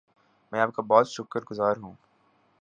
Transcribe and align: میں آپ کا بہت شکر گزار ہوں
میں 0.53 0.59
آپ 0.59 0.73
کا 0.73 0.81
بہت 0.81 1.09
شکر 1.09 1.41
گزار 1.51 1.77
ہوں 1.77 1.93